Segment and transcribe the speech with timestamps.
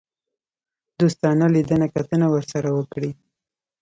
[0.99, 3.11] دوستانه لیدنه کتنه ورسره وکړي.